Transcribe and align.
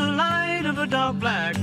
the 0.00 0.12
light 0.12 0.64
of 0.64 0.78
a 0.78 0.86
dark 0.86 1.18
black 1.18 1.54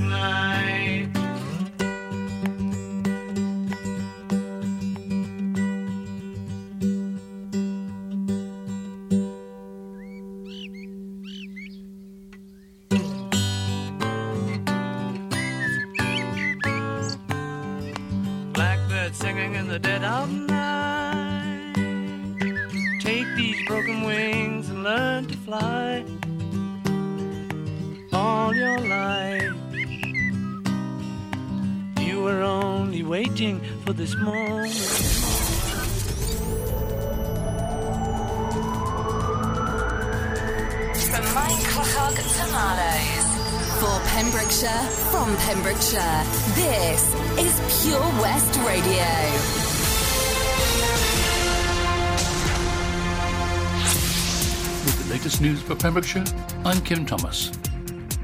Pembrokeshire, 55.88 56.24
I'm 56.66 56.82
Kim 56.82 57.06
Thomas. 57.06 57.50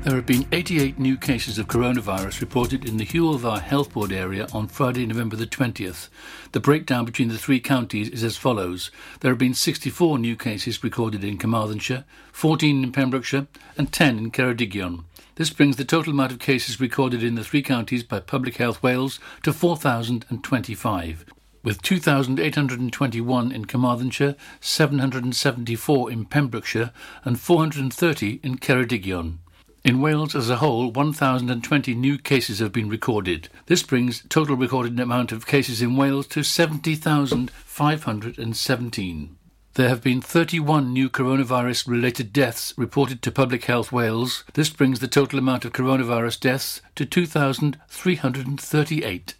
There 0.02 0.16
have 0.16 0.26
been 0.26 0.46
88 0.52 0.98
new 0.98 1.16
cases 1.16 1.58
of 1.58 1.66
coronavirus 1.66 2.42
reported 2.42 2.86
in 2.86 2.98
the 2.98 3.06
Hywel 3.06 3.38
Dda 3.38 3.62
Health 3.62 3.94
Board 3.94 4.12
area 4.12 4.46
on 4.52 4.68
Friday, 4.68 5.06
November 5.06 5.34
the 5.34 5.46
20th. 5.46 6.10
The 6.52 6.60
breakdown 6.60 7.06
between 7.06 7.28
the 7.28 7.38
three 7.38 7.60
counties 7.60 8.10
is 8.10 8.22
as 8.22 8.36
follows. 8.36 8.90
There 9.20 9.30
have 9.30 9.38
been 9.38 9.54
64 9.54 10.18
new 10.18 10.36
cases 10.36 10.84
recorded 10.84 11.24
in 11.24 11.38
Carmarthenshire, 11.38 12.04
14 12.34 12.84
in 12.84 12.92
Pembrokeshire, 12.92 13.46
and 13.78 13.90
10 13.90 14.18
in 14.18 14.30
Ceredigion. 14.30 15.04
This 15.36 15.48
brings 15.48 15.76
the 15.76 15.86
total 15.86 16.12
amount 16.12 16.32
of 16.32 16.40
cases 16.40 16.78
recorded 16.78 17.24
in 17.24 17.34
the 17.34 17.44
three 17.44 17.62
counties 17.62 18.02
by 18.02 18.20
Public 18.20 18.56
Health 18.56 18.82
Wales 18.82 19.18
to 19.42 19.54
4,025 19.54 21.24
with 21.64 21.82
2,821 21.82 23.50
in 23.50 23.64
Carmarthenshire, 23.64 24.36
774 24.60 26.12
in 26.12 26.26
Pembrokeshire, 26.26 26.92
and 27.24 27.40
430 27.40 28.38
in 28.44 28.58
Ceredigion. 28.58 29.38
In 29.82 30.00
Wales 30.00 30.34
as 30.34 30.48
a 30.48 30.56
whole, 30.56 30.90
1,020 30.92 31.94
new 31.94 32.16
cases 32.16 32.60
have 32.60 32.72
been 32.72 32.88
recorded. 32.88 33.50
This 33.66 33.82
brings 33.82 34.22
total 34.28 34.56
recorded 34.56 34.98
amount 34.98 35.30
of 35.32 35.46
cases 35.46 35.82
in 35.82 35.96
Wales 35.96 36.26
to 36.28 36.42
70,517. 36.42 39.36
There 39.74 39.88
have 39.88 40.02
been 40.02 40.22
31 40.22 40.92
new 40.92 41.10
coronavirus 41.10 41.88
related 41.88 42.32
deaths 42.32 42.72
reported 42.76 43.20
to 43.22 43.32
Public 43.32 43.64
Health 43.64 43.90
Wales. 43.90 44.44
This 44.54 44.70
brings 44.70 45.00
the 45.00 45.08
total 45.08 45.36
amount 45.38 45.64
of 45.64 45.72
coronavirus 45.72 46.38
deaths 46.40 46.80
to 46.94 47.04
2,338. 47.04 49.34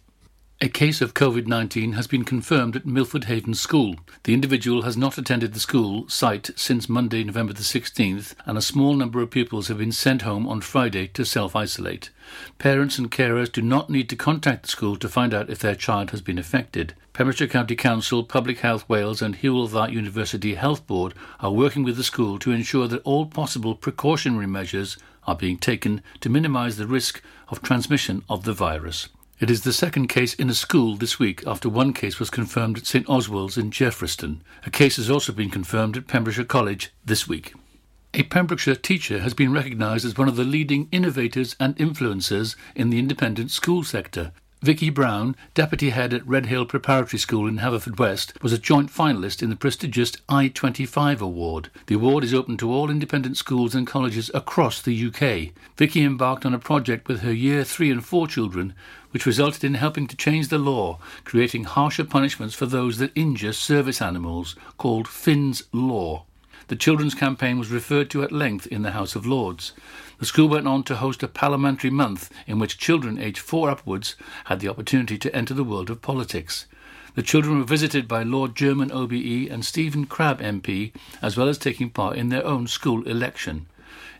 A 0.61 0.69
case 0.69 1.01
of 1.01 1.13
COVID 1.13 1.47
19 1.47 1.93
has 1.93 2.07
been 2.07 2.23
confirmed 2.23 2.77
at 2.77 2.85
Milford 2.85 3.25
Haven 3.25 3.53
School. 3.55 3.97
The 4.23 4.33
individual 4.33 4.83
has 4.83 4.95
not 4.95 5.17
attended 5.17 5.53
the 5.53 5.59
school 5.59 6.07
site 6.07 6.49
since 6.55 6.87
Monday, 6.87 7.25
November 7.25 7.51
the 7.51 7.61
16th, 7.61 8.35
and 8.45 8.57
a 8.57 8.61
small 8.61 8.93
number 8.95 9.21
of 9.21 9.31
pupils 9.31 9.67
have 9.67 9.79
been 9.79 9.91
sent 9.91 10.21
home 10.21 10.47
on 10.47 10.61
Friday 10.61 11.07
to 11.07 11.25
self 11.25 11.57
isolate. 11.57 12.09
Parents 12.57 12.97
and 12.97 13.11
carers 13.11 13.51
do 13.51 13.61
not 13.61 13.89
need 13.89 14.07
to 14.07 14.15
contact 14.15 14.63
the 14.63 14.69
school 14.69 14.95
to 14.95 15.09
find 15.09 15.33
out 15.33 15.49
if 15.49 15.59
their 15.59 15.75
child 15.75 16.11
has 16.11 16.21
been 16.21 16.39
affected. 16.39 16.93
Pembrokeshire 17.11 17.49
County 17.49 17.75
Council, 17.75 18.23
Public 18.23 18.59
Health 18.59 18.87
Wales, 18.87 19.21
and 19.21 19.35
Hywel 19.35 19.91
University 19.91 20.55
Health 20.55 20.87
Board 20.87 21.13
are 21.41 21.51
working 21.51 21.83
with 21.83 21.97
the 21.97 22.03
school 22.03 22.39
to 22.39 22.53
ensure 22.53 22.87
that 22.87 23.03
all 23.03 23.25
possible 23.25 23.75
precautionary 23.75 24.47
measures 24.47 24.95
are 25.27 25.35
being 25.35 25.57
taken 25.57 26.01
to 26.21 26.29
minimise 26.29 26.77
the 26.77 26.87
risk 26.87 27.21
of 27.49 27.61
transmission 27.61 28.23
of 28.29 28.45
the 28.45 28.53
virus. 28.53 29.09
It 29.37 29.49
is 29.49 29.63
the 29.63 29.73
second 29.73 30.07
case 30.07 30.33
in 30.33 30.49
a 30.49 30.53
school 30.53 30.95
this 30.95 31.19
week 31.19 31.45
after 31.45 31.67
one 31.67 31.91
case 31.91 32.19
was 32.19 32.29
confirmed 32.29 32.77
at 32.77 32.85
St 32.85 33.05
Oswald's 33.09 33.57
in 33.57 33.69
Jeffreyston. 33.69 34.39
A 34.65 34.69
case 34.69 34.95
has 34.95 35.09
also 35.09 35.33
been 35.33 35.49
confirmed 35.49 35.97
at 35.97 36.07
Pembrokeshire 36.07 36.45
College 36.45 36.93
this 37.03 37.27
week. 37.27 37.53
A 38.13 38.23
Pembrokeshire 38.23 38.75
teacher 38.75 39.19
has 39.19 39.33
been 39.33 39.51
recognised 39.51 40.05
as 40.05 40.17
one 40.17 40.29
of 40.29 40.37
the 40.37 40.45
leading 40.45 40.87
innovators 40.89 41.57
and 41.59 41.75
influencers 41.75 42.55
in 42.75 42.91
the 42.91 42.97
independent 42.97 43.51
school 43.51 43.83
sector. 43.83 44.31
Vicky 44.61 44.89
Brown, 44.89 45.35
deputy 45.53 45.91
head 45.91 46.13
at 46.13 46.25
Red 46.25 46.47
Hill 46.47 46.65
Preparatory 46.65 47.19
School 47.19 47.45
in 47.45 47.57
Haverfordwest, 47.57 48.41
was 48.41 48.53
a 48.53 48.57
joint 48.57 48.89
finalist 48.89 49.43
in 49.43 49.51
the 49.51 49.55
prestigious 49.55 50.13
I-25 50.27 51.19
award. 51.19 51.69
The 51.85 51.95
award 51.95 52.23
is 52.23 52.33
open 52.33 52.57
to 52.57 52.71
all 52.71 52.89
independent 52.89 53.37
schools 53.37 53.75
and 53.75 53.85
colleges 53.85 54.31
across 54.33 54.81
the 54.81 55.07
UK. 55.07 55.53
Vicky 55.77 56.03
embarked 56.03 56.47
on 56.47 56.53
a 56.55 56.57
project 56.57 57.07
with 57.07 57.19
her 57.19 57.33
year 57.33 57.63
3 57.63 57.91
and 57.91 58.03
4 58.03 58.27
children 58.27 58.73
which 59.15 59.25
resulted 59.25 59.63
in 59.63 59.75
helping 59.75 60.07
to 60.07 60.17
change 60.17 60.49
the 60.49 60.57
law, 60.57 60.99
creating 61.23 61.63
harsher 61.63 62.03
punishments 62.03 62.53
for 62.53 62.65
those 62.65 62.97
that 62.97 63.13
injure 63.15 63.53
service 63.53 64.01
animals, 64.01 64.57
called 64.77 65.07
Finn's 65.07 65.63
Law. 65.71 66.25
The 66.67 66.75
children's 66.75 67.15
campaign 67.15 67.57
was 67.57 67.71
referred 67.71 68.09
to 68.09 68.23
at 68.23 68.33
length 68.33 68.67
in 68.67 68.81
the 68.81 68.91
House 68.91 69.15
of 69.15 69.25
Lords. 69.25 69.71
The 70.19 70.25
school 70.25 70.49
went 70.49 70.67
on 70.67 70.83
to 70.83 70.97
host 70.97 71.23
a 71.23 71.29
parliamentary 71.29 71.91
month 71.91 72.29
in 72.45 72.59
which 72.59 72.77
children 72.77 73.17
aged 73.17 73.39
four 73.39 73.69
upwards 73.69 74.17
had 74.47 74.59
the 74.59 74.67
opportunity 74.67 75.17
to 75.17 75.33
enter 75.33 75.53
the 75.53 75.63
world 75.63 75.89
of 75.89 76.01
politics. 76.01 76.65
The 77.15 77.23
children 77.23 77.59
were 77.59 77.63
visited 77.63 78.09
by 78.09 78.23
Lord 78.23 78.53
German 78.53 78.91
OBE 78.91 79.49
and 79.49 79.63
Stephen 79.63 80.07
Crabb 80.07 80.41
MP, 80.41 80.91
as 81.21 81.37
well 81.37 81.47
as 81.47 81.57
taking 81.57 81.89
part 81.89 82.17
in 82.17 82.27
their 82.27 82.45
own 82.45 82.67
school 82.67 83.07
election. 83.07 83.67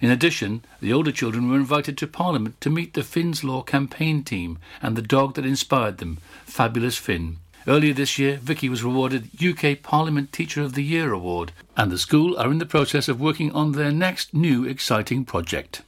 In 0.06 0.12
addition, 0.12 0.64
the 0.82 0.94
older 0.94 1.12
children 1.12 1.50
were 1.50 1.56
invited 1.56 1.98
to 1.98 2.06
Parliament 2.06 2.62
to 2.62 2.70
meet 2.70 2.94
the 2.94 3.02
Finn's 3.02 3.44
Law 3.44 3.64
campaign 3.64 4.24
team 4.24 4.60
and 4.80 4.96
the 4.96 5.02
dog 5.02 5.34
that 5.34 5.48
inspired 5.48 5.98
them, 5.98 6.20
Fabulous 6.46 6.96
Finn. 6.96 7.38
Earlier 7.66 7.92
this 7.92 8.20
year, 8.20 8.38
Vicky 8.38 8.70
was 8.70 8.84
awarded 8.84 9.32
UK 9.44 9.82
Parliament 9.82 10.32
Teacher 10.32 10.62
of 10.62 10.74
the 10.74 10.84
Year 10.84 11.12
award, 11.12 11.54
and 11.76 11.92
the 11.92 11.98
school 11.98 12.38
are 12.38 12.52
in 12.52 12.60
the 12.60 12.68
process 12.68 13.08
of 13.08 13.20
working 13.20 13.52
on 13.54 13.72
their 13.72 13.92
next 13.92 14.32
new 14.32 14.64
exciting 14.64 15.26
project. 15.26 15.82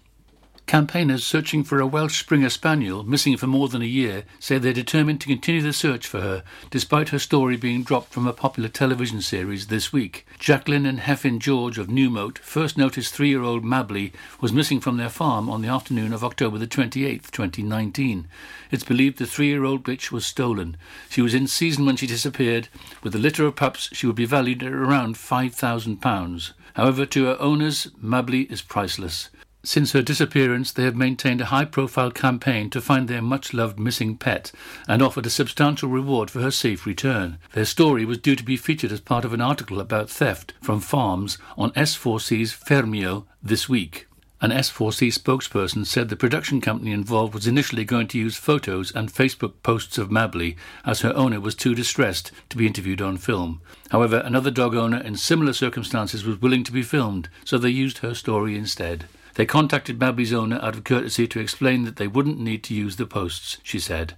Campaigners 0.68 1.26
searching 1.26 1.64
for 1.64 1.80
a 1.80 1.88
Welsh 1.88 2.20
Springer 2.20 2.50
Spaniel, 2.50 3.02
missing 3.02 3.38
for 3.38 3.48
more 3.48 3.70
than 3.70 3.82
a 3.82 3.86
year, 3.86 4.26
say 4.38 4.58
they're 4.58 4.74
determined 4.74 5.22
to 5.22 5.28
continue 5.28 5.62
the 5.62 5.72
search 5.72 6.06
for 6.06 6.20
her, 6.20 6.44
despite 6.70 7.08
her 7.10 7.20
story 7.20 7.56
being 7.56 7.84
dropped 7.84 8.12
from 8.12 8.28
a 8.28 8.34
popular 8.34 8.68
television 8.68 9.22
series 9.22 9.68
this 9.68 9.94
week. 9.94 10.28
Jacqueline 10.40 10.86
and 10.86 11.00
Heffin 11.00 11.40
George 11.40 11.78
of 11.78 11.90
New 11.90 12.10
Moat 12.10 12.38
first 12.40 12.78
noticed 12.78 13.14
three-year-old 13.14 13.64
Mabley 13.64 14.12
was 14.42 14.52
missing 14.52 14.82
from 14.82 14.98
their 14.98 15.08
farm 15.08 15.50
on 15.50 15.62
the 15.62 15.70
afternoon 15.70 16.12
of 16.12 16.22
October 16.22 16.58
the 16.58 16.68
28th, 16.68 17.32
2019. 17.32 18.28
It's 18.70 18.84
believed 18.84 19.20
the 19.20 19.26
three-year-old 19.26 19.86
bitch 19.86 20.12
was 20.12 20.26
stolen. 20.26 20.76
She 21.10 21.22
was 21.22 21.34
in 21.34 21.48
season 21.48 21.86
when 21.86 21.96
she 21.96 22.08
disappeared. 22.08 22.68
With 23.04 23.16
a 23.16 23.20
litter 23.20 23.46
of 23.46 23.56
pups, 23.56 23.90
she 23.94 24.06
would 24.06 24.18
be 24.18 24.26
valued 24.26 24.64
at 24.64 24.74
around 24.74 25.16
£5,000. 25.16 26.52
However, 26.74 27.06
to 27.06 27.26
her 27.26 27.38
owners, 27.40 27.88
Mabley 28.02 28.42
is 28.52 28.62
priceless. 28.62 29.30
Since 29.68 29.92
her 29.92 30.02
disappearance, 30.02 30.72
they 30.72 30.84
have 30.84 30.96
maintained 30.96 31.42
a 31.42 31.48
high 31.48 31.66
profile 31.66 32.10
campaign 32.10 32.70
to 32.70 32.80
find 32.80 33.10
their 33.10 33.22
much 33.22 33.54
loved 33.54 33.78
missing 33.78 34.16
pet 34.16 34.54
and 34.88 35.02
offered 35.02 35.26
a 35.26 35.30
substantial 35.30 35.90
reward 35.90 36.32
for 36.32 36.40
her 36.40 36.52
safe 36.52 36.86
return. 36.86 37.38
Their 37.52 37.66
story 37.66 38.06
was 38.06 38.20
due 38.20 38.38
to 38.38 38.46
be 38.46 38.56
featured 38.56 38.94
as 38.94 39.02
part 39.02 39.26
of 39.26 39.34
an 39.34 39.42
article 39.42 39.82
about 39.82 40.10
theft 40.10 40.54
from 40.62 40.80
farms 40.80 41.38
on 41.58 41.72
S4C's 41.72 42.54
Ffermio 42.54 43.26
this 43.44 43.68
week. 43.68 44.08
An 44.40 44.52
S4C 44.52 45.12
spokesperson 45.14 45.86
said 45.86 46.08
the 46.08 46.16
production 46.16 46.62
company 46.62 46.94
involved 46.94 47.34
was 47.34 47.46
initially 47.46 47.84
going 47.84 48.08
to 48.08 48.18
use 48.18 48.38
photos 48.38 48.94
and 48.94 49.12
Facebook 49.12 49.56
posts 49.63 49.98
of 49.98 50.10
Mabley 50.10 50.56
as 50.86 51.02
her 51.02 51.13
owner 51.13 51.42
was 51.42 51.56
too 51.56 51.75
distressed 51.75 52.31
to 52.48 52.56
be 52.56 52.68
interviewed 52.68 53.02
on 53.02 53.18
film. 53.18 53.60
However, 53.90 54.22
another 54.24 54.50
dog 54.50 54.75
owner 54.75 55.02
in 55.02 55.18
similar 55.18 55.52
circumstances 55.52 56.24
was 56.24 56.40
willing 56.40 56.63
to 56.63 56.72
be 56.72 56.84
filmed, 56.84 57.28
so 57.44 57.58
they 57.58 57.70
used 57.70 57.98
her 57.98 58.13
story 58.13 58.56
instead. 58.56 59.08
They 59.38 59.45
contacted 59.45 60.00
Mabley's 60.00 60.34
owner 60.34 60.57
out 60.63 60.74
of 60.74 60.84
courtesy 60.84 61.28
to 61.28 61.39
explain 61.39 61.84
that 61.84 61.98
they 61.98 62.07
wouldn't 62.07 62.39
need 62.39 62.63
to 62.63 62.74
use 62.74 62.95
the 62.95 63.06
posts, 63.06 63.60
she 63.62 63.78
said. 63.78 64.18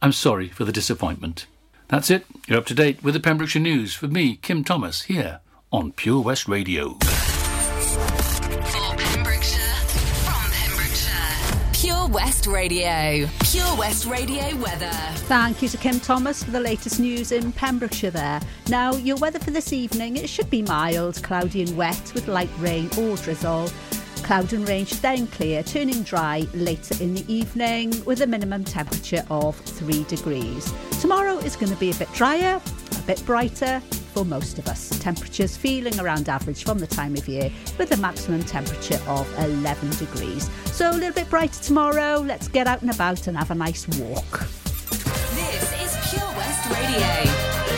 I'm 0.00 0.12
sorry 0.12 0.46
for 0.46 0.64
the 0.64 0.70
disappointment. 0.70 1.46
That's 1.88 2.08
it. 2.08 2.24
You're 2.46 2.58
up 2.58 2.66
to 2.66 2.74
date 2.74 3.02
with 3.02 3.14
the 3.14 3.20
Pembrokeshire 3.20 3.60
News 3.60 3.94
for 3.94 4.06
me, 4.06 4.36
Kim 4.36 4.62
Thomas, 4.62 5.02
here 5.02 5.40
on 5.72 5.90
Pure 5.90 6.20
West 6.20 6.46
Radio. 6.46 6.90
For 7.00 8.96
Pembrokeshire, 8.96 9.74
from 10.22 10.52
Pembrokeshire. 10.52 11.72
Pure 11.72 12.06
West 12.10 12.46
Radio. 12.46 13.28
Pure 13.40 13.76
West 13.76 14.06
Radio 14.06 14.54
weather. 14.58 14.92
Thank 15.26 15.62
you 15.62 15.68
to 15.68 15.78
Kim 15.78 15.98
Thomas 15.98 16.44
for 16.44 16.52
the 16.52 16.60
latest 16.60 17.00
news 17.00 17.32
in 17.32 17.50
Pembrokeshire 17.50 18.12
there. 18.12 18.40
Now, 18.68 18.94
your 18.94 19.16
weather 19.16 19.40
for 19.40 19.50
this 19.50 19.72
evening, 19.72 20.16
it 20.16 20.28
should 20.28 20.48
be 20.48 20.62
mild, 20.62 21.20
cloudy 21.24 21.62
and 21.62 21.76
wet 21.76 22.12
with 22.14 22.28
light 22.28 22.50
rain 22.60 22.88
or 22.96 23.16
drizzle. 23.16 23.68
Cloud 24.30 24.52
and 24.52 24.68
range, 24.68 24.92
then 25.00 25.26
clear, 25.26 25.60
turning 25.64 26.04
dry 26.04 26.46
later 26.54 26.94
in 27.02 27.14
the 27.14 27.24
evening 27.26 27.92
with 28.04 28.20
a 28.20 28.26
minimum 28.28 28.62
temperature 28.62 29.24
of 29.28 29.56
3 29.56 30.04
degrees. 30.04 30.72
Tomorrow 31.00 31.38
is 31.38 31.56
going 31.56 31.72
to 31.72 31.78
be 31.80 31.90
a 31.90 31.94
bit 31.94 32.12
drier, 32.12 32.62
a 32.96 33.02
bit 33.08 33.20
brighter 33.26 33.80
for 34.14 34.24
most 34.24 34.60
of 34.60 34.68
us. 34.68 34.96
Temperatures 35.00 35.56
feeling 35.56 35.98
around 35.98 36.28
average 36.28 36.62
from 36.62 36.78
the 36.78 36.86
time 36.86 37.16
of 37.16 37.26
year 37.26 37.50
with 37.76 37.90
a 37.90 37.96
maximum 37.96 38.44
temperature 38.44 39.00
of 39.08 39.28
11 39.40 39.90
degrees. 39.96 40.48
So 40.66 40.92
a 40.92 40.92
little 40.92 41.12
bit 41.12 41.28
brighter 41.28 41.60
tomorrow. 41.60 42.20
Let's 42.20 42.46
get 42.46 42.68
out 42.68 42.82
and 42.82 42.90
about 42.94 43.26
and 43.26 43.36
have 43.36 43.50
a 43.50 43.56
nice 43.56 43.88
walk. 43.98 44.46
This 45.34 45.72
is 45.82 46.08
Pure 46.08 46.30
West 46.36 46.70
Radio. 46.70 47.69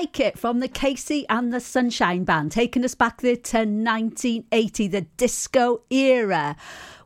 Like 0.00 0.18
it 0.18 0.38
from 0.38 0.60
the 0.60 0.68
KC 0.68 1.26
and 1.28 1.52
the 1.52 1.60
Sunshine 1.60 2.24
Band, 2.24 2.52
taking 2.52 2.86
us 2.86 2.94
back 2.94 3.20
there 3.20 3.36
to 3.36 3.58
1980, 3.58 4.88
the 4.88 5.02
disco 5.18 5.82
era. 5.90 6.56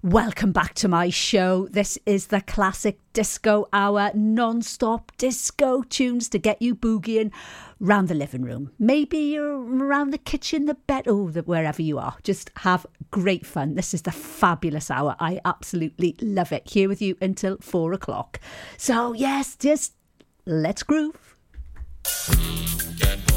Welcome 0.00 0.52
back 0.52 0.74
to 0.74 0.86
my 0.86 1.10
show. 1.10 1.66
This 1.72 1.98
is 2.06 2.28
the 2.28 2.40
classic 2.40 3.00
disco 3.12 3.66
hour, 3.72 4.12
non 4.14 4.62
stop 4.62 5.10
disco 5.18 5.82
tunes 5.82 6.28
to 6.28 6.38
get 6.38 6.62
you 6.62 6.76
boogieing 6.76 7.32
round 7.80 8.06
the 8.06 8.14
living 8.14 8.42
room. 8.42 8.70
Maybe 8.78 9.18
you're 9.18 9.58
around 9.58 10.10
the 10.10 10.18
kitchen, 10.18 10.66
the 10.66 10.74
bed, 10.74 11.08
oh, 11.08 11.30
wherever 11.30 11.82
you 11.82 11.98
are. 11.98 12.14
Just 12.22 12.52
have 12.58 12.86
great 13.10 13.44
fun. 13.44 13.74
This 13.74 13.92
is 13.92 14.02
the 14.02 14.12
fabulous 14.12 14.88
hour. 14.88 15.16
I 15.18 15.40
absolutely 15.44 16.14
love 16.22 16.52
it. 16.52 16.70
Here 16.70 16.88
with 16.88 17.02
you 17.02 17.16
until 17.20 17.56
four 17.58 17.92
o'clock. 17.92 18.38
So, 18.76 19.14
yes, 19.14 19.56
just 19.56 19.94
let's 20.46 20.84
groove. 20.84 21.33
Get 22.04 23.33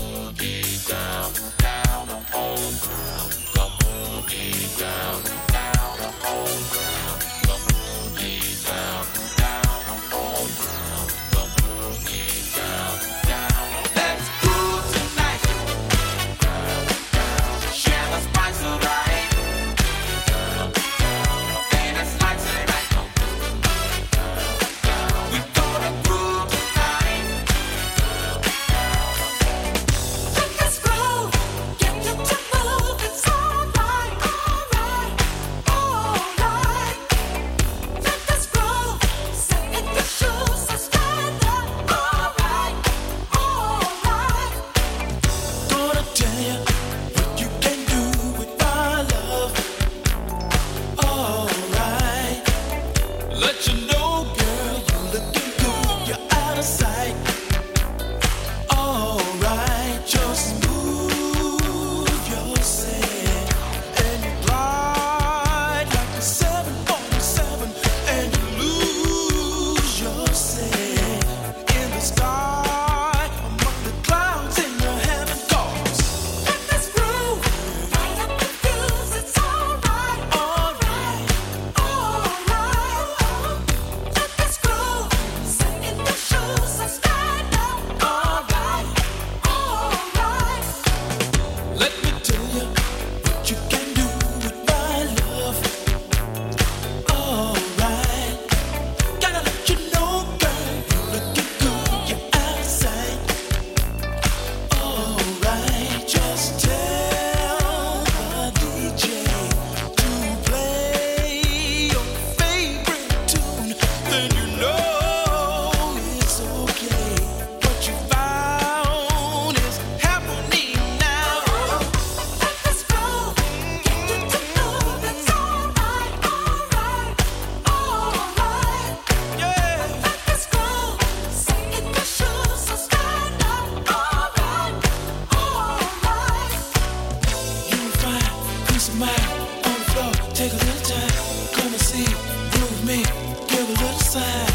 to 143.68 143.74
the 143.74 143.94
side. 144.00 144.54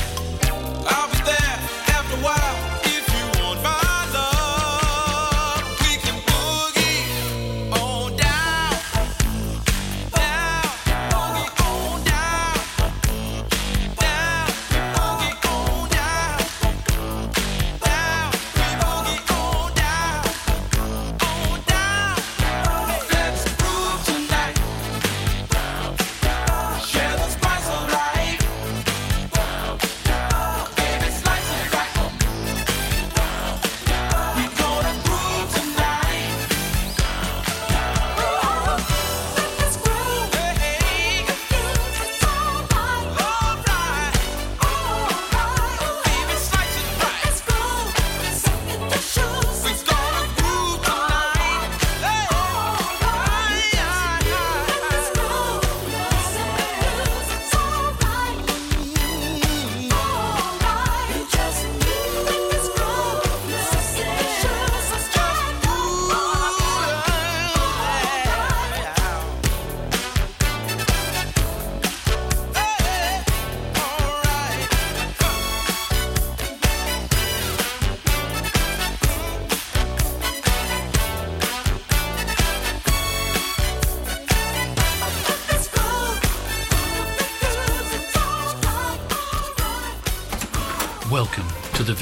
I'll 0.87 1.11
be 1.11 1.19
there. 1.25 1.42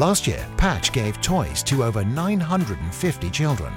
Last 0.00 0.26
year, 0.26 0.46
Patch 0.56 0.92
gave 0.92 1.20
toys 1.20 1.62
to 1.64 1.84
over 1.84 2.02
950 2.02 3.28
children. 3.28 3.70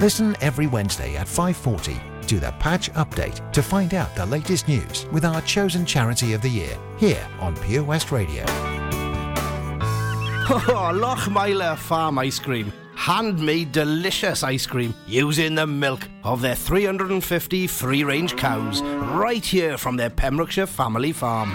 Listen 0.00 0.34
every 0.40 0.66
Wednesday 0.66 1.14
at 1.14 1.28
5:40 1.28 2.00
to 2.26 2.40
the 2.40 2.50
Patch 2.58 2.90
Update 2.94 3.38
to 3.52 3.62
find 3.62 3.94
out 3.94 4.12
the 4.16 4.26
latest 4.26 4.66
news 4.66 5.06
with 5.12 5.24
our 5.24 5.40
chosen 5.42 5.86
charity 5.86 6.32
of 6.32 6.42
the 6.42 6.48
year 6.48 6.76
here 6.98 7.24
on 7.38 7.54
Pure 7.54 7.84
West 7.84 8.10
Radio. 8.10 8.44
Oh, 10.50 10.90
Lochmeyler 10.92 11.78
Farm 11.78 12.18
Ice 12.18 12.40
Cream. 12.40 12.72
Handmade 12.96 13.70
delicious 13.70 14.42
ice 14.42 14.66
cream 14.66 14.92
using 15.06 15.54
the 15.54 15.66
milk 15.66 16.08
of 16.24 16.40
their 16.40 16.56
350 16.56 17.68
free 17.68 18.02
range 18.02 18.36
cows 18.36 18.82
right 18.82 19.44
here 19.44 19.78
from 19.78 19.96
their 19.96 20.10
Pembrokeshire 20.10 20.66
family 20.66 21.12
farm. 21.12 21.54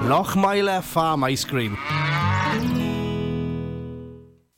Lochmeyler 0.00 0.82
Farm 0.82 1.24
Ice 1.24 1.44
Cream. 1.44 1.76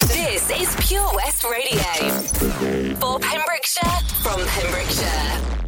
This 0.00 0.50
is 0.50 0.76
Pure 0.88 1.10
West 1.14 1.44
Radio. 1.44 1.82
For 3.00 3.18
Pembrokeshire, 3.18 4.00
from 4.22 4.40
Pembrokeshire. 4.46 5.61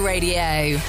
Radio. 0.00 0.80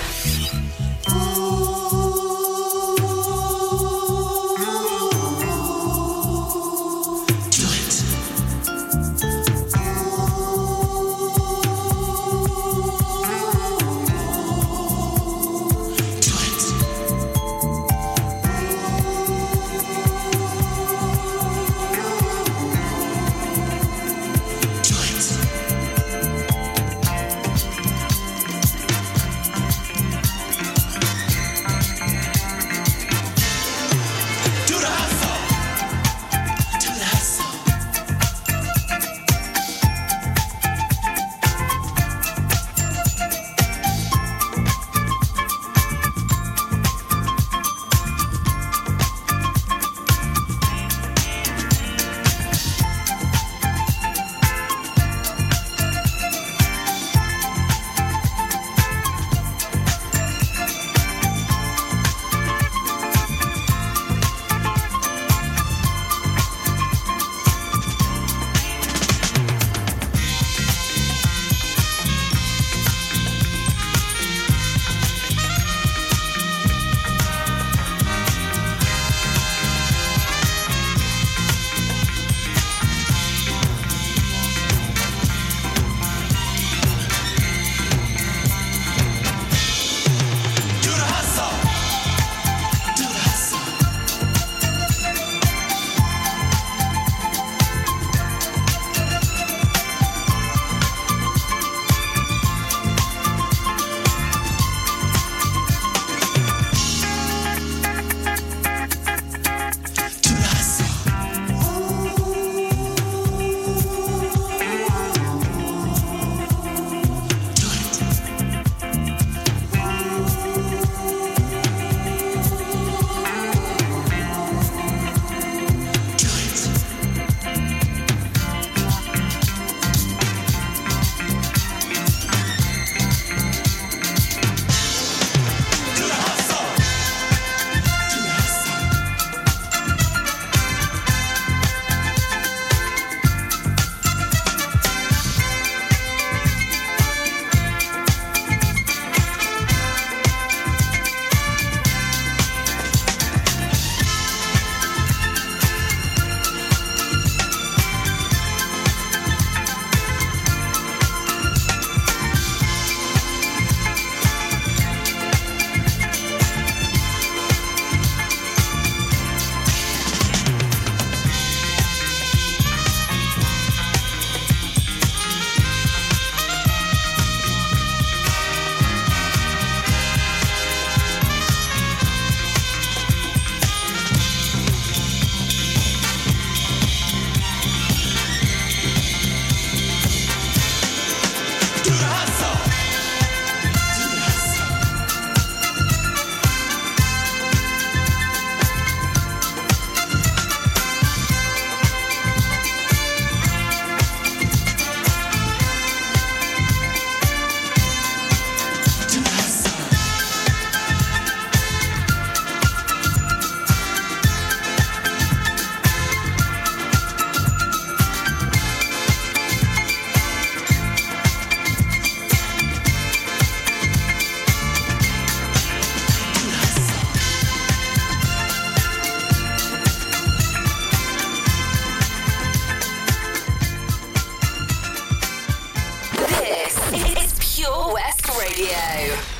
Radio. 238.51 239.30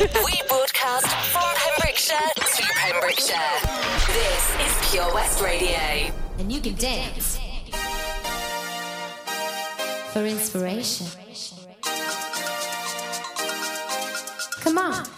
we 0.00 0.06
broadcast 0.48 1.08
from 1.32 1.42
Pembrokeshire 1.56 2.16
to 2.36 2.62
Pembrokeshire. 2.76 3.36
This 4.06 4.54
is 4.60 4.90
Pure 4.92 5.12
West 5.12 5.42
Radio. 5.42 6.14
And 6.38 6.52
you 6.52 6.60
can 6.60 6.76
dance 6.76 7.40
for 10.12 10.24
inspiration. 10.24 11.06
Come 14.60 14.78
on. 14.78 15.17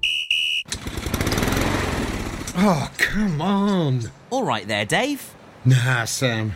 Oh, 2.63 2.91
come 2.97 3.41
on. 3.41 4.11
All 4.29 4.43
right 4.43 4.67
there, 4.67 4.85
Dave. 4.85 5.33
Nah, 5.65 6.05
Sam. 6.05 6.53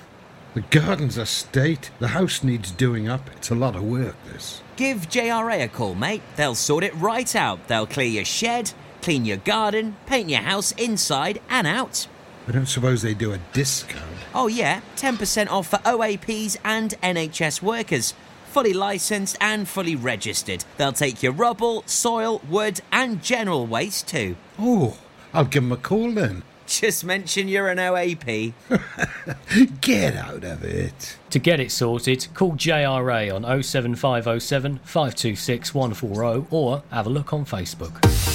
The 0.53 0.61
garden's 0.61 1.17
a 1.17 1.25
state. 1.25 1.91
The 1.99 2.09
house 2.09 2.43
needs 2.43 2.71
doing 2.71 3.09
up. 3.09 3.29
It's 3.35 3.49
a 3.49 3.55
lot 3.55 3.75
of 3.75 3.83
work, 3.83 4.15
this. 4.31 4.61
Give 4.77 5.09
JRA 5.09 5.63
a 5.63 5.67
call, 5.67 5.95
mate. 5.95 6.21
They'll 6.35 6.55
sort 6.55 6.83
it 6.83 6.95
right 6.95 7.35
out. 7.35 7.67
They'll 7.67 7.87
clear 7.87 8.07
your 8.07 8.25
shed, 8.25 8.71
clean 9.01 9.25
your 9.25 9.37
garden, 9.37 9.97
paint 10.05 10.29
your 10.29 10.41
house 10.41 10.71
inside 10.73 11.41
and 11.49 11.67
out. 11.67 12.07
I 12.47 12.51
don't 12.51 12.67
suppose 12.67 13.01
they 13.01 13.13
do 13.13 13.33
a 13.33 13.39
discount. 13.53 14.05
Oh, 14.33 14.47
yeah, 14.47 14.81
10% 14.95 15.49
off 15.49 15.67
for 15.67 15.77
OAPs 15.77 16.57
and 16.63 16.91
NHS 17.01 17.61
workers. 17.61 18.13
Fully 18.55 18.71
licensed 18.71 19.35
and 19.41 19.67
fully 19.67 19.97
registered. 19.97 20.63
They'll 20.77 20.93
take 20.93 21.21
your 21.21 21.33
rubble, 21.33 21.83
soil, 21.87 22.41
wood, 22.49 22.79
and 22.89 23.21
general 23.21 23.67
waste 23.67 24.07
too. 24.07 24.37
Oh, 24.57 24.97
I'll 25.33 25.43
give 25.43 25.61
'em 25.61 25.73
a 25.73 25.75
call 25.75 26.09
then. 26.13 26.41
Just 26.65 27.03
mention 27.03 27.49
you're 27.49 27.67
an 27.67 27.79
OAP. 27.79 28.53
Get 29.81 30.15
out 30.15 30.45
of 30.45 30.63
it. 30.63 31.17
To 31.31 31.37
get 31.39 31.59
it 31.59 31.69
sorted, 31.69 32.27
call 32.33 32.53
JRA 32.53 33.29
on 33.35 33.43
07507 33.61 34.79
526 34.85 35.73
140 35.73 36.47
or 36.49 36.81
have 36.91 37.07
a 37.07 37.09
look 37.09 37.33
on 37.33 37.43
Facebook. 37.45 38.34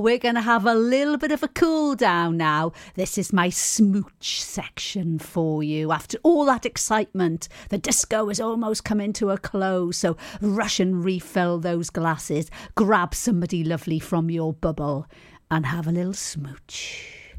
we're 0.00 0.18
going 0.18 0.34
to 0.34 0.40
have 0.40 0.66
a 0.66 0.74
little 0.74 1.16
bit 1.16 1.30
of 1.30 1.42
a 1.42 1.48
cool 1.48 1.94
down 1.94 2.36
now. 2.36 2.72
This 2.94 3.18
is 3.18 3.32
my 3.32 3.50
smooch 3.50 4.42
section 4.42 5.18
for 5.18 5.62
you. 5.62 5.92
After 5.92 6.18
all 6.22 6.44
that 6.46 6.66
excitement, 6.66 7.48
the 7.68 7.78
disco 7.78 8.28
is 8.30 8.40
almost 8.40 8.84
coming 8.84 9.12
to 9.14 9.30
a 9.30 9.38
close. 9.38 9.98
So 9.98 10.16
rush 10.40 10.80
and 10.80 11.04
refill 11.04 11.58
those 11.58 11.90
glasses, 11.90 12.50
grab 12.74 13.14
somebody 13.14 13.62
lovely 13.62 13.98
from 13.98 14.30
your 14.30 14.52
bubble, 14.54 15.06
and 15.50 15.66
have 15.66 15.86
a 15.86 15.92
little 15.92 16.14
smooch. 16.14 17.34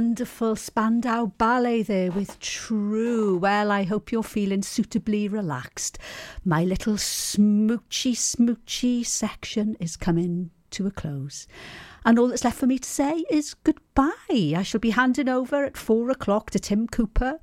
Wonderful 0.00 0.56
Spandau 0.56 1.26
Ballet 1.26 1.82
there 1.82 2.10
with 2.10 2.40
True. 2.40 3.36
Well, 3.36 3.70
I 3.70 3.82
hope 3.82 4.10
you're 4.10 4.22
feeling 4.22 4.62
suitably 4.62 5.28
relaxed. 5.28 5.98
My 6.42 6.64
little 6.64 6.94
smoochy, 6.94 8.12
smoochy 8.12 9.04
section 9.04 9.76
is 9.78 9.98
coming 9.98 10.52
to 10.70 10.86
a 10.86 10.90
close. 10.90 11.46
And 12.06 12.18
all 12.18 12.28
that's 12.28 12.44
left 12.44 12.56
for 12.56 12.66
me 12.66 12.78
to 12.78 12.88
say 12.88 13.26
is 13.28 13.52
goodbye. 13.52 14.14
I 14.30 14.62
shall 14.62 14.80
be 14.80 14.88
handing 14.88 15.28
over 15.28 15.66
at 15.66 15.76
four 15.76 16.08
o'clock 16.08 16.50
to 16.52 16.58
Tim 16.58 16.86
Cooper 16.86 17.38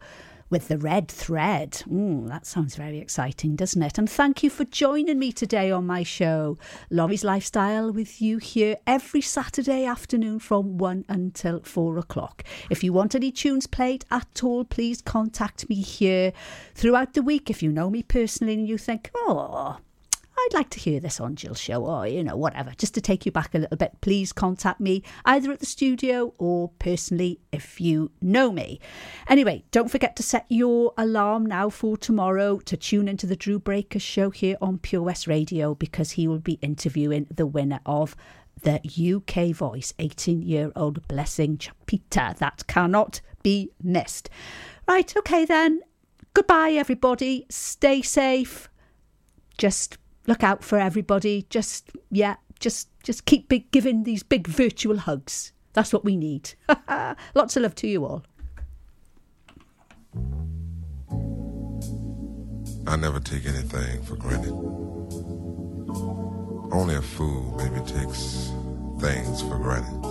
with 0.49 0.67
the 0.67 0.77
red 0.77 1.07
thread. 1.07 1.71
Mm, 1.89 2.27
that 2.29 2.45
sounds 2.45 2.75
very 2.75 2.99
exciting, 2.99 3.55
doesn't 3.55 3.81
it? 3.81 3.97
And 3.97 4.09
thank 4.09 4.43
you 4.43 4.49
for 4.49 4.65
joining 4.65 5.19
me 5.19 5.31
today 5.31 5.71
on 5.71 5.85
my 5.85 6.03
show, 6.03 6.57
Lawrie's 6.89 7.23
Lifestyle, 7.23 7.91
with 7.91 8.21
you 8.21 8.37
here 8.37 8.77
every 8.85 9.21
Saturday 9.21 9.85
afternoon 9.85 10.39
from 10.39 10.77
1 10.77 11.05
until 11.09 11.61
4 11.61 11.97
o'clock. 11.97 12.43
If 12.69 12.83
you 12.83 12.93
want 12.93 13.15
any 13.15 13.31
tunes 13.31 13.67
played 13.67 14.05
at 14.09 14.43
all, 14.43 14.63
please 14.63 15.01
contact 15.01 15.69
me 15.69 15.81
here 15.81 16.33
throughout 16.75 17.13
the 17.13 17.21
week. 17.21 17.49
If 17.49 17.61
you 17.61 17.71
know 17.71 17.89
me 17.89 18.03
personally 18.03 18.53
and 18.53 18.67
you 18.67 18.77
think, 18.77 19.11
oh, 19.15 19.77
I'd 20.39 20.53
like 20.53 20.69
to 20.71 20.79
hear 20.79 20.99
this 20.99 21.19
on 21.19 21.35
Jill's 21.35 21.59
show, 21.59 21.85
or 21.85 22.05
you 22.07 22.23
know, 22.23 22.37
whatever, 22.37 22.71
just 22.77 22.93
to 22.93 23.01
take 23.01 23.25
you 23.25 23.31
back 23.31 23.55
a 23.55 23.57
little 23.57 23.75
bit, 23.75 23.99
please 24.01 24.31
contact 24.31 24.79
me 24.79 25.03
either 25.25 25.51
at 25.51 25.59
the 25.59 25.65
studio 25.65 26.33
or 26.37 26.69
personally 26.79 27.39
if 27.51 27.81
you 27.81 28.11
know 28.21 28.51
me. 28.51 28.79
Anyway, 29.27 29.63
don't 29.71 29.89
forget 29.89 30.15
to 30.15 30.23
set 30.23 30.45
your 30.49 30.93
alarm 30.97 31.45
now 31.45 31.69
for 31.69 31.97
tomorrow 31.97 32.59
to 32.59 32.77
tune 32.77 33.07
into 33.07 33.25
the 33.25 33.35
Drew 33.35 33.57
Breaker 33.57 33.99
show 33.99 34.29
here 34.29 34.57
on 34.61 34.77
Pure 34.77 35.01
West 35.01 35.27
Radio 35.27 35.73
because 35.73 36.11
he 36.11 36.27
will 36.27 36.39
be 36.39 36.59
interviewing 36.61 37.27
the 37.33 37.47
winner 37.47 37.79
of 37.85 38.15
the 38.61 38.79
UK 39.15 39.55
Voice 39.55 39.93
18 39.99 40.41
year 40.41 40.71
old 40.75 41.07
Blessing 41.07 41.57
Chitapa. 41.57 42.37
That 42.37 42.65
cannot 42.67 43.21
be 43.43 43.71
missed. 43.81 44.29
Right, 44.87 45.15
okay 45.17 45.45
then. 45.45 45.81
Goodbye, 46.33 46.71
everybody. 46.71 47.45
Stay 47.49 48.01
safe. 48.01 48.69
Just 49.57 49.97
look 50.27 50.43
out 50.43 50.63
for 50.63 50.77
everybody. 50.77 51.47
Just, 51.49 51.89
yeah, 52.11 52.35
just, 52.59 52.89
just 53.03 53.25
keep 53.25 53.49
big, 53.49 53.71
giving 53.71 54.03
these 54.03 54.23
big 54.23 54.47
virtual 54.47 54.97
hugs. 54.97 55.53
That's 55.73 55.93
what 55.93 56.05
we 56.05 56.15
need. 56.15 56.53
Lots 57.35 57.55
of 57.55 57.63
love 57.63 57.75
to 57.75 57.87
you 57.87 58.05
all. 58.05 58.23
I 62.87 62.95
never 62.95 63.19
take 63.19 63.45
anything 63.45 64.01
for 64.03 64.15
granted. 64.15 64.53
Only 66.71 66.95
a 66.95 67.01
fool 67.01 67.53
maybe 67.57 67.85
takes 67.85 68.51
things 68.99 69.41
for 69.41 69.57
granted. 69.57 70.01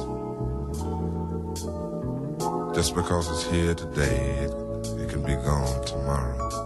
Just 2.75 2.95
because 2.95 3.31
it's 3.31 3.51
here 3.51 3.75
today, 3.75 4.45
it, 4.45 4.51
it 5.01 5.09
can 5.09 5.23
be 5.23 5.35
gone 5.35 5.85
tomorrow. 5.87 6.66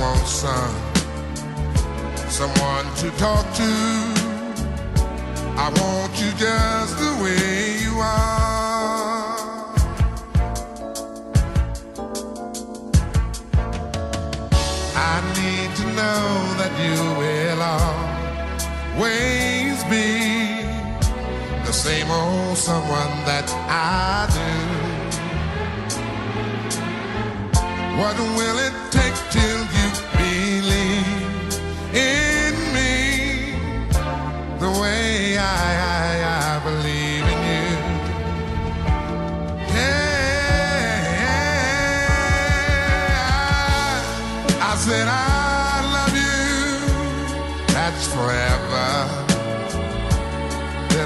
Want 0.00 0.26
some 0.26 0.74
someone 2.28 2.86
to 2.96 3.10
talk 3.18 3.44
to. 3.52 3.70
I 5.64 5.68
want 5.78 6.12
you 6.22 6.30
just 6.44 6.98
the 6.98 7.12
way 7.22 7.82
you 7.84 7.94
are. 7.98 9.36
I 15.12 15.14
need 15.38 15.70
to 15.80 15.84
know 15.98 16.24
that 16.60 16.72
you 16.84 16.98
will 17.20 17.60
always 18.96 19.78
be 19.94 20.08
the 21.66 21.72
same 21.72 22.10
old 22.10 22.56
someone 22.56 23.14
that 23.30 23.48
I 23.68 24.28
do. 24.38 24.50
What 28.00 28.16
will 28.18 28.58
it 28.66 28.72
take 28.90 29.16
till 29.30 29.69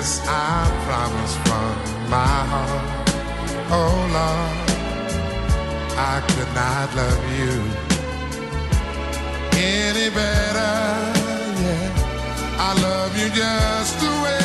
This 0.04 0.20
I 0.28 0.68
promise 0.84 1.34
from 1.46 2.10
my 2.10 2.36
heart. 2.52 3.08
Oh 3.70 3.96
Lord. 4.16 4.54
I 5.96 6.20
could 6.28 6.52
not 6.52 6.94
love 6.94 7.24
you 7.40 7.54
any 9.56 10.10
better. 10.10 10.74
Yeah, 11.62 11.88
I 12.58 12.70
love 12.82 13.16
you 13.16 13.30
just 13.30 13.98
the 14.00 14.10
way 14.24 14.43